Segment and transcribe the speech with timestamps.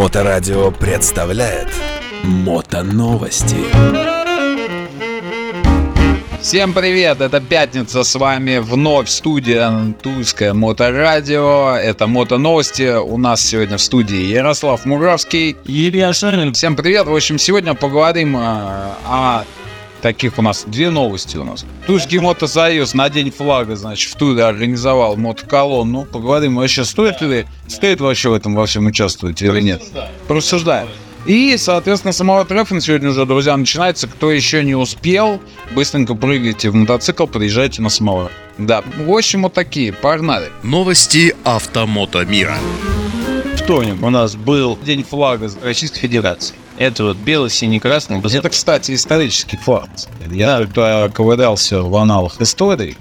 [0.00, 1.68] Моторадио представляет
[2.22, 3.58] Мотоновости.
[6.40, 9.70] Всем привет, это Пятница, с вами вновь студия
[10.02, 15.54] Тульское Моторадио, это Мотоновости, у нас сегодня в студии Ярослав Муравский.
[15.66, 16.54] Илья Шарин.
[16.54, 19.44] Всем привет, в общем, сегодня поговорим а, о
[20.00, 21.64] таких у нас две новости у нас.
[21.86, 26.04] Тульский мотосоюз на день флага, значит, в Туле организовал мотоколонну.
[26.04, 29.82] Поговорим вообще, стоит ли, стоит вообще в этом во всем участвовать или нет.
[30.28, 30.88] Порассуждаем.
[31.26, 34.08] И, соответственно, самого треффин сегодня уже, друзья, начинается.
[34.08, 35.40] Кто еще не успел,
[35.74, 38.30] быстренько прыгайте в мотоцикл, приезжайте на самого.
[38.56, 40.46] Да, в общем, вот такие, погнали.
[40.62, 42.56] Новости автомото мира.
[43.56, 46.54] Вторник у нас был День флага Российской Федерации.
[46.80, 48.22] Это вот белый, синий, красный.
[48.32, 50.08] Это, кстати, исторический факт.
[50.30, 52.96] Я ковырялся в аналах истории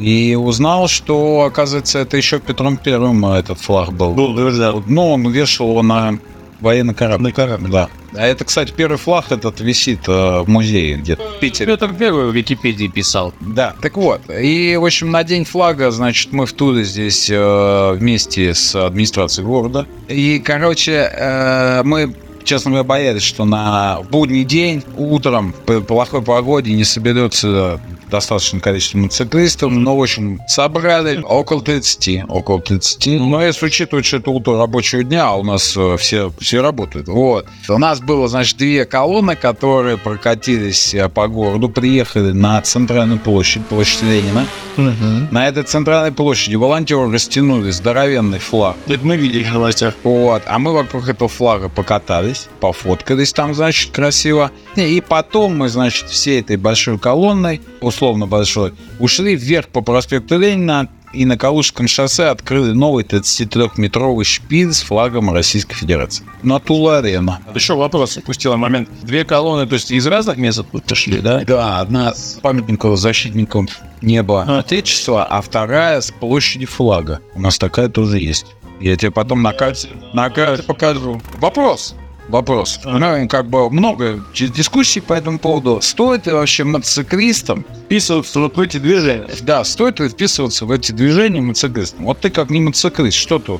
[0.00, 4.14] и узнал, что, оказывается, это еще Петром Первым этот флаг был.
[4.14, 4.74] Был, да.
[4.84, 6.18] Ну, он вешал его на
[6.60, 7.22] военный корабль.
[7.22, 7.70] На корабль.
[7.70, 7.88] Да.
[8.14, 11.66] А это, кстати, первый флаг этот висит э, в музее где-то в Питере.
[11.66, 13.32] Петр Первый в Википедии писал.
[13.38, 14.22] Да, так вот.
[14.28, 19.46] И, в общем, на День флага, значит, мы в Туле здесь э, вместе с администрацией
[19.46, 19.86] города.
[20.08, 22.12] И, короче, э, мы
[22.44, 28.98] честно говоря, боялись, что на будний день утром по плохой погоде не соберется достаточное количество
[28.98, 29.72] мотоциклистов.
[29.72, 32.24] Но, в общем, собрали около 30.
[32.28, 33.20] Около 30.
[33.20, 37.08] Но если учитывать, что это утро рабочего дня, а у нас э, все, все работают.
[37.08, 37.46] Вот.
[37.68, 43.64] У нас было, значит, две колонны, которые прокатились э, по городу, приехали на центральную площадь,
[43.66, 44.46] площадь Ленина.
[44.76, 45.28] Угу.
[45.30, 48.76] На этой центральной площади волонтеры растянули здоровенный флаг.
[48.86, 49.94] Это мы видели в новостях.
[50.02, 50.42] Вот.
[50.46, 52.29] А мы вокруг этого флага покатались,
[52.60, 54.50] пофоткались там, значит, красиво.
[54.76, 60.88] И потом мы, значит, всей этой большой колонной, условно большой, ушли вверх по проспекту Ленина
[61.12, 66.24] и на Калужском шоссе открыли новый 33-метровый шпиль с флагом Российской Федерации.
[66.42, 67.40] На Тула-арена.
[67.54, 68.88] Еще вопрос упустила момент.
[69.02, 71.44] Две колонны, то есть из разных мест откуда шли, да?
[71.44, 73.68] Да, одна с памятником защитникам
[74.02, 74.58] неба А.
[74.60, 77.20] Отечества, а вторая с площади флага.
[77.34, 78.46] У нас такая тоже есть.
[78.80, 81.20] Я тебе потом на карте, на карте покажу.
[81.38, 81.94] Вопрос.
[82.30, 82.80] Вопрос.
[82.84, 85.80] Ну, как бы много дискуссий по этому поводу.
[85.82, 89.26] Стоит ли вообще мотоциклистам, Вписываться вот в эти движения.
[89.42, 92.04] да, стоит ли вписываться в эти движения мотоциклистам?
[92.04, 93.50] Вот ты как не мотоциклист, что ты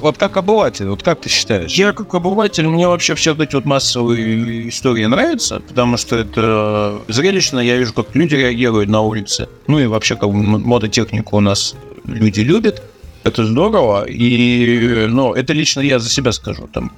[0.00, 1.72] вот, как обыватель, вот как ты считаешь?
[1.74, 7.02] Я как обыватель, мне вообще все вот эти вот массовые истории нравятся, потому что это
[7.08, 9.48] зрелищно, я вижу, как люди реагируют на улице.
[9.66, 11.74] Ну и вообще, как мототехнику у нас
[12.04, 12.82] люди любят.
[13.22, 16.90] Это здорово, и, ну, это лично я за себя скажу, там,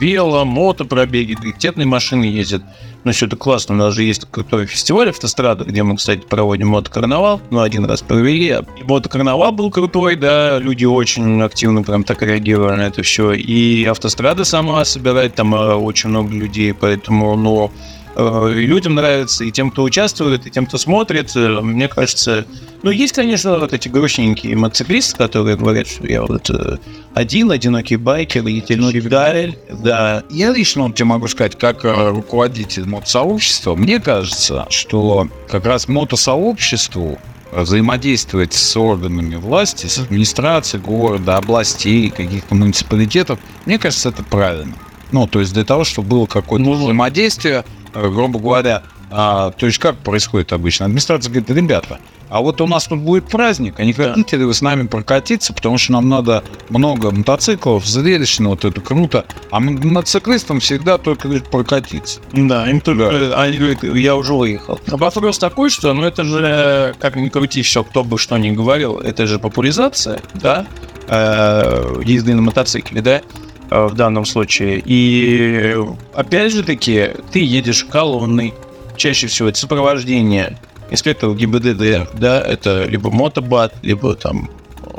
[0.00, 2.62] вело, мото пробеги, приоритетные машины ездят.
[3.04, 3.74] Ну, все это классно.
[3.74, 7.40] У нас же есть крутой фестиваль автострада, где мы, кстати, проводим мотокарнавал.
[7.50, 8.58] Ну, один раз провели.
[8.78, 10.58] И мотокарнавал был крутой, да.
[10.58, 13.32] Люди очень активно прям так реагировали на это все.
[13.32, 17.99] И автострада сама собирает там э, очень много людей, поэтому, ну, э,
[18.48, 21.34] и людям нравится, и тем, кто участвует, и тем, кто смотрит.
[21.36, 22.46] Э, Мне кажется,
[22.82, 26.78] ну, есть, конечно, вот эти грустненькие мотоциклисты, которые говорят, что я вот э,
[27.14, 30.24] один, одинокий байкер, и вдаль, да.
[30.30, 37.18] Я лично тебе могу сказать, как э, руководитель мотосообщества, мне кажется, что как раз мотосообществу
[37.52, 44.74] взаимодействовать с органами власти, с администрацией города, областей, каких-то муниципалитетов, мне кажется, это правильно.
[45.12, 49.78] Ну, то есть для того, чтобы было какое-то взаимодействие, э, грубо говоря, а, то есть
[49.78, 50.86] как происходит обычно?
[50.86, 54.54] Администрация говорит, ребята, а вот у нас тут будет праздник, а не хотите ли вы
[54.54, 60.60] с нами прокатиться, потому что нам надо много мотоциклов, зрелищно, вот это круто, а мотоциклистам
[60.60, 62.20] всегда только говорит, прокатиться.
[62.32, 64.78] Да, им только э, они говорят, я уже выехал.
[64.88, 68.50] А Вопрос такой, что, ну это же, как ни крути, все, кто бы что ни
[68.50, 70.66] говорил, это же популяризация, да,
[71.08, 73.22] э, езды на мотоцикле, да, э,
[73.70, 74.82] в данном случае.
[74.84, 75.76] И
[76.14, 78.52] опять же таки, ты едешь колонной,
[78.96, 80.58] чаще всего это сопровождение
[80.90, 84.50] инспектора ГИБДД, да, это либо мотобат, либо там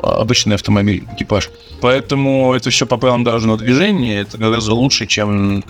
[0.02, 1.50] обычный автомобиль, экипаж.
[1.80, 5.62] Поэтому это все по правилам дорожного движения, это гораздо лучше, чем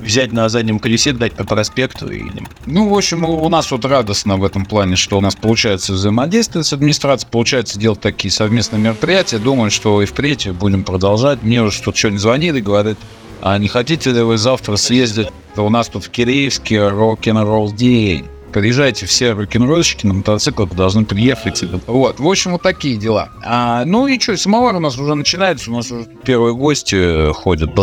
[0.00, 2.24] взять на заднем колесе, дать по проспекту и
[2.66, 6.66] Ну, в общем, у нас вот радостно в этом плане, что у нас получается взаимодействовать
[6.66, 9.38] с администрацией, получается делать такие совместные мероприятия.
[9.38, 11.42] Думаю, что и впредь будем продолжать.
[11.42, 12.98] Мне уже тут что-нибудь звонили, говорят,
[13.42, 15.28] а не хотите ли вы завтра съездить?
[15.56, 18.26] У нас тут в Киреевске рок-н-ролл день.
[18.52, 21.62] Приезжайте все рок-н-ролльщики на мотоциклах должны приехать.
[21.86, 23.30] Вот, в общем, вот такие дела.
[23.44, 27.32] А, ну и что, самовар у нас уже начинается, у нас уже первые гости э,
[27.32, 27.74] ходят.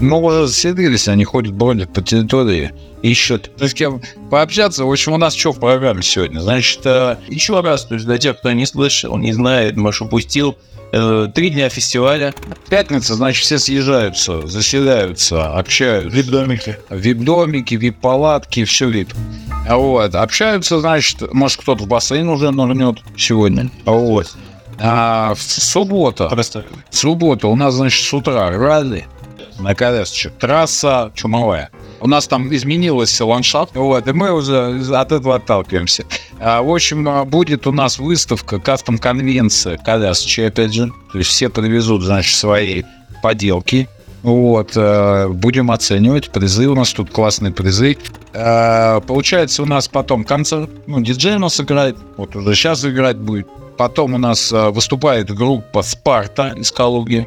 [0.00, 4.00] Ну, уже заселились, они ходят, бродят по территории, ищут с кем
[4.30, 4.84] пообщаться.
[4.84, 6.40] В общем, у нас что в программе сегодня?
[6.40, 10.56] Значит, э, Еще раз, то есть для тех, кто не слышал, не знает, может, упустил,
[10.92, 12.34] э, три дня фестиваля.
[12.68, 16.16] пятница, значит, все съезжаются, заселяются, общаются.
[16.16, 16.78] Вип-домики.
[16.90, 19.12] Вип-домики, вип-палатки, все вип.
[19.68, 23.70] А Вот, общаются, значит, может, кто-то в бассейн уже нырнет сегодня.
[23.84, 24.34] А Вот.
[24.82, 26.64] А в суббота, Просто.
[26.90, 29.06] в субботу у нас, значит, с утра ралли
[29.60, 30.32] на колясочек.
[30.38, 31.70] Трасса чумовая.
[32.00, 36.04] У нас там изменился ландшафт, вот, и мы уже от этого отталкиваемся.
[36.38, 40.90] А, в общем, а, будет у нас выставка кастом-конвенция колясочек, опять же.
[41.12, 42.84] То есть все привезут, значит, свои
[43.22, 43.88] поделки.
[44.22, 46.30] Вот, э, будем оценивать.
[46.30, 47.96] Призы у нас тут классные призы.
[48.32, 50.70] Э, получается, у нас потом концерт.
[50.86, 51.96] Ну, диджей у нас играет.
[52.16, 53.46] Вот уже сейчас играть будет.
[53.76, 57.26] Потом у нас э, выступает группа Спарта из Калуги.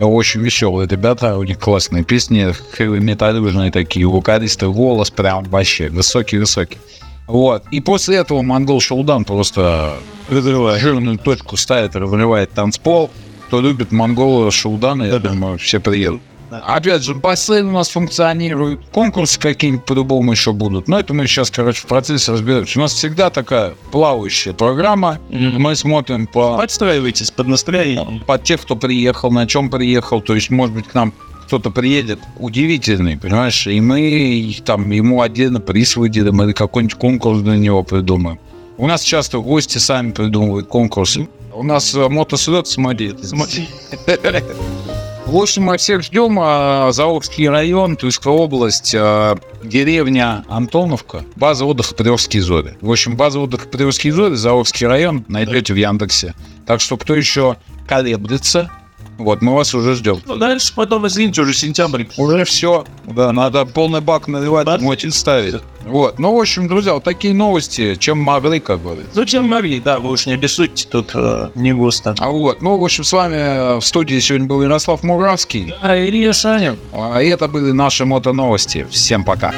[0.00, 6.78] Очень веселые ребята, у них классные песни, металлюжные такие, у вокалиста голос прям вообще высокий-высокий.
[7.26, 7.64] Вот.
[7.70, 9.94] И после этого Монгол Шоудан просто
[10.30, 13.10] разрывает жирную точку ставит, разрывает танцпол.
[13.46, 16.22] Кто любит монгола Шоудана, я думаю, все приедут.
[16.60, 20.88] Опять же, бассейн у нас функционирует, конкурсы какие-нибудь по-любому еще будут.
[20.88, 22.78] Но это мы сейчас, короче, в процессе разберемся.
[22.78, 25.18] У нас всегда такая плавающая программа.
[25.30, 28.22] Мы смотрим по Подстраивайтесь под настроение.
[28.26, 30.20] под тех, кто приехал, на чем приехал.
[30.20, 31.12] То есть, может быть, к нам
[31.46, 37.40] кто-то приедет удивительный, понимаешь, и мы и там ему отдельно приз выделим или какой-нибудь конкурс
[37.40, 38.38] для него придумаем.
[38.78, 41.28] У нас часто гости сами придумывают конкурсы.
[41.54, 43.18] У нас мотосред смотрит.
[45.26, 46.36] В общем, мы всех ждем.
[46.40, 52.76] а, Заокский район, Тульская область, а, деревня Антоновка, база отдыха Приорские зори.
[52.80, 56.34] В общем, база отдыха Приорские зори, Заокский район, найдете в Яндексе.
[56.66, 58.70] Так что, кто еще колеблется,
[59.18, 60.20] вот, мы вас уже ждем.
[60.26, 62.04] Ну, дальше потом, извините, уже сентябрь.
[62.16, 62.84] Уже все.
[63.04, 64.80] Да, надо полный бак наливать, Бак.
[64.80, 65.56] мотить ставить.
[65.84, 66.18] Вот.
[66.18, 69.10] Ну, в общем, друзья, вот такие новости, чем могли, как говорится.
[69.14, 69.80] Зачем могли?
[69.80, 72.14] Да, вы уж не обессудьте, тут э, не густо.
[72.18, 75.74] А вот, ну, в общем, с вами э, в студии сегодня был Ярослав Муравский.
[75.82, 76.76] А Илья Шанин.
[76.92, 78.86] А это были наши мото-новости.
[78.90, 79.52] Всем пока.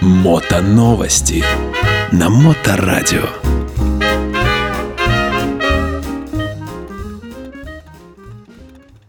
[0.00, 1.44] Мото новости
[2.12, 3.43] на Моторадио.